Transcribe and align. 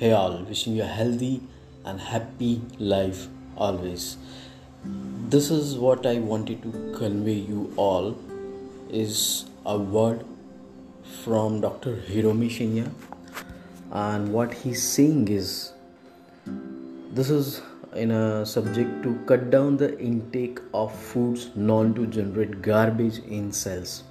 Hey 0.00 0.12
all, 0.12 0.36
wishing 0.48 0.76
you 0.76 0.82
a 0.82 0.86
healthy 0.86 1.42
and 1.84 2.00
happy 2.00 2.62
life 2.78 3.26
always. 3.54 4.16
This 5.28 5.50
is 5.50 5.76
what 5.76 6.06
I 6.06 6.14
wanted 6.20 6.62
to 6.62 6.94
convey 6.96 7.34
you 7.34 7.70
all 7.76 8.16
is 8.88 9.44
a 9.66 9.76
word 9.76 10.24
from 11.22 11.60
Dr. 11.60 11.96
Hiromi 11.96 12.48
Shinya 12.48 12.90
and 13.92 14.32
what 14.32 14.54
he's 14.54 14.82
saying 14.82 15.28
is 15.28 15.74
this 17.12 17.28
is 17.28 17.60
in 17.94 18.10
a 18.10 18.46
subject 18.46 19.02
to 19.02 19.14
cut 19.26 19.50
down 19.50 19.76
the 19.76 19.98
intake 19.98 20.60
of 20.72 20.98
foods 20.98 21.50
known 21.54 21.92
to 21.96 22.06
generate 22.06 22.62
garbage 22.62 23.18
in 23.18 23.52
cells 23.52 24.02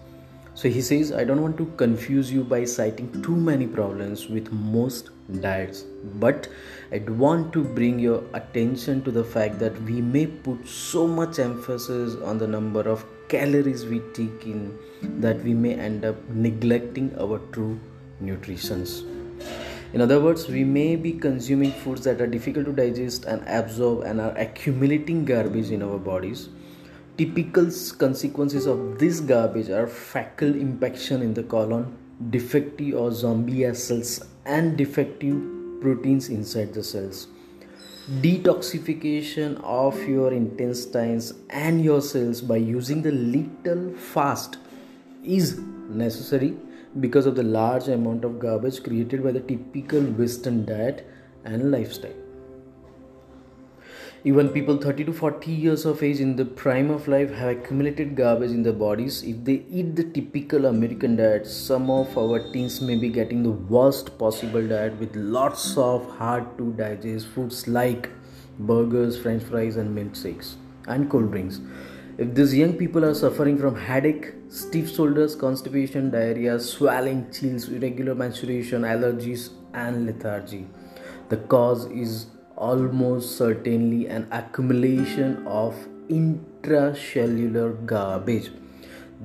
so 0.59 0.67
he 0.67 0.81
says, 0.81 1.13
I 1.13 1.23
don't 1.23 1.41
want 1.41 1.57
to 1.59 1.67
confuse 1.77 2.29
you 2.29 2.43
by 2.43 2.65
citing 2.65 3.21
too 3.21 3.33
many 3.33 3.65
problems 3.65 4.27
with 4.27 4.51
most 4.51 5.09
diets, 5.39 5.85
but 6.15 6.49
I 6.91 6.97
want 6.97 7.53
to 7.53 7.63
bring 7.63 7.97
your 7.97 8.25
attention 8.33 9.01
to 9.03 9.11
the 9.11 9.23
fact 9.23 9.57
that 9.59 9.81
we 9.83 10.01
may 10.01 10.27
put 10.27 10.67
so 10.67 11.07
much 11.07 11.39
emphasis 11.39 12.21
on 12.25 12.39
the 12.39 12.45
number 12.45 12.81
of 12.81 13.05
calories 13.29 13.85
we 13.85 13.99
take 14.13 14.45
in 14.45 14.77
that 15.21 15.41
we 15.45 15.53
may 15.53 15.75
end 15.75 16.03
up 16.03 16.17
neglecting 16.27 17.15
our 17.17 17.39
true 17.53 17.79
nutrition. 18.19 18.85
In 19.93 20.01
other 20.01 20.19
words, 20.19 20.49
we 20.49 20.65
may 20.65 20.97
be 20.97 21.13
consuming 21.13 21.71
foods 21.71 22.03
that 22.03 22.19
are 22.19 22.27
difficult 22.27 22.65
to 22.65 22.73
digest 22.73 23.23
and 23.23 23.47
absorb 23.47 24.03
and 24.03 24.19
are 24.19 24.37
accumulating 24.37 25.23
garbage 25.23 25.71
in 25.71 25.81
our 25.81 25.97
bodies 25.97 26.49
Typical 27.19 27.65
consequences 27.97 28.65
of 28.65 28.97
this 28.97 29.19
garbage 29.19 29.69
are 29.69 29.87
fecal 29.87 30.55
impaction 30.55 31.21
in 31.21 31.33
the 31.33 31.43
colon, 31.43 31.97
defective 32.29 32.95
or 32.95 33.11
zombie 33.11 33.73
cells, 33.73 34.25
and 34.45 34.77
defective 34.77 35.35
proteins 35.81 36.29
inside 36.29 36.73
the 36.73 36.81
cells. 36.81 37.27
Detoxification 38.21 39.61
of 39.65 40.01
your 40.07 40.31
intestines 40.31 41.33
and 41.49 41.83
your 41.83 42.01
cells 42.01 42.39
by 42.39 42.55
using 42.55 43.01
the 43.01 43.11
little 43.11 43.93
fast 43.97 44.55
is 45.21 45.59
necessary 45.89 46.55
because 47.01 47.25
of 47.25 47.35
the 47.35 47.43
large 47.43 47.89
amount 47.89 48.23
of 48.23 48.39
garbage 48.39 48.81
created 48.81 49.25
by 49.25 49.33
the 49.33 49.41
typical 49.41 50.01
Western 50.23 50.65
diet 50.65 51.05
and 51.43 51.69
lifestyle. 51.69 52.28
Even 54.25 54.49
people 54.49 54.75
30 54.75 55.05
to 55.05 55.13
40 55.13 55.49
years 55.49 55.85
of 55.85 56.03
age 56.03 56.19
in 56.19 56.35
the 56.35 56.43
prime 56.43 56.89
of 56.89 57.07
life 57.07 57.31
have 57.31 57.57
accumulated 57.57 58.17
garbage 58.17 58.51
in 58.51 58.63
their 58.63 58.73
bodies. 58.73 59.23
If 59.23 59.45
they 59.45 59.63
eat 59.69 59.95
the 59.95 60.03
typical 60.03 60.65
American 60.65 61.15
diet, 61.15 61.47
some 61.47 61.89
of 61.89 62.17
our 62.17 62.51
teens 62.51 62.81
may 62.81 62.95
be 62.95 63.07
getting 63.07 63.43
the 63.43 63.51
worst 63.51 64.17
possible 64.17 64.67
diet 64.67 64.99
with 64.99 65.15
lots 65.15 65.77
of 65.77 66.05
hard 66.17 66.57
to 66.57 66.73
digest 66.73 67.27
foods 67.27 67.65
like 67.69 68.09
burgers, 68.59 69.17
french 69.17 69.43
fries, 69.43 69.77
and 69.77 69.97
milkshakes 69.97 70.55
and 70.87 71.09
cold 71.09 71.31
drinks. 71.31 71.61
If 72.17 72.35
these 72.35 72.53
young 72.53 72.73
people 72.73 73.05
are 73.05 73.13
suffering 73.13 73.57
from 73.57 73.77
headache, 73.77 74.33
stiff 74.49 74.93
shoulders, 74.93 75.33
constipation, 75.33 76.11
diarrhea, 76.11 76.59
swelling, 76.59 77.31
chills, 77.31 77.69
irregular 77.69 78.15
menstruation, 78.15 78.81
allergies, 78.81 79.51
and 79.73 80.05
lethargy, 80.05 80.67
the 81.29 81.37
cause 81.37 81.85
is 81.85 82.25
almost 82.59 83.37
certainly 83.37 84.07
an 84.07 84.27
accumulation 84.31 85.45
of 85.47 85.75
intracellular 86.09 87.85
garbage. 87.85 88.51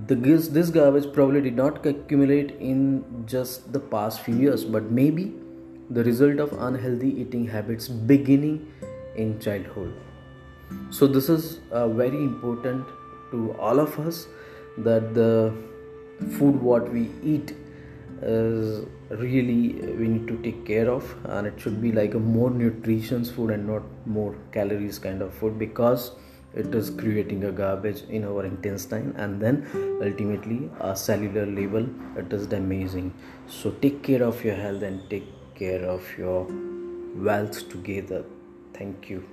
The, 0.07 0.15
this 0.15 0.71
garbage 0.71 1.13
probably 1.13 1.41
did 1.41 1.57
not 1.57 1.85
accumulate 1.85 2.53
in 2.61 3.05
just 3.27 3.73
the 3.73 3.81
past 3.81 4.21
few 4.21 4.37
years, 4.37 4.65
but 4.65 4.91
maybe 4.91 5.33
the 5.91 6.05
result 6.05 6.39
of 6.39 6.53
unhealthy 6.53 7.21
eating 7.21 7.47
habits 7.47 7.89
beginning 7.89 8.73
in 9.17 9.39
childhood. 9.39 9.93
So, 10.91 11.07
this 11.07 11.29
is 11.29 11.61
uh, 11.71 11.89
very 11.89 12.17
important 12.17 12.87
to 13.31 13.55
all 13.59 13.79
of 13.79 13.99
us 13.99 14.27
that 14.79 15.15
the 15.15 15.55
food 16.39 16.61
what 16.61 16.91
we 16.91 17.11
eat 17.23 17.55
is 18.25 18.87
really 19.11 19.81
uh, 19.83 19.93
we 20.01 20.09
need 20.09 20.27
to 20.27 20.37
take 20.43 20.65
care 20.65 20.89
of 20.91 21.15
and 21.25 21.47
it 21.47 21.61
should 21.61 21.81
be 21.81 21.93
like 21.93 22.15
a 22.15 22.19
more 22.19 22.51
nutritious 22.51 23.31
food 23.31 23.51
and 23.51 23.67
not 23.67 23.83
more 24.07 24.35
calories 24.53 24.99
kind 24.99 25.23
of 25.23 25.33
food 25.35 25.59
because 25.59 26.13
it 26.55 26.75
is 26.75 26.91
creating 26.91 27.45
a 27.45 27.53
garbage 27.53 28.03
in 28.09 28.25
our 28.25 28.45
intestine 28.47 29.13
and 29.17 29.41
then 29.41 29.67
ultimately 30.03 30.71
a 30.81 30.97
cellular 30.97 31.47
level 31.47 31.87
it 32.17 32.33
is 32.33 32.47
damaging. 32.47 33.13
So 33.49 33.73
take 33.73 34.03
care 34.03 34.23
of 34.23 34.45
your 34.45 34.55
health 34.55 34.83
and 34.83 35.09
take 35.11 35.27
care 35.55 35.85
of 35.85 36.03
your 36.17 36.47
wealth 37.17 37.69
together. 37.69 38.25
Thank 38.73 39.11
you 39.11 39.25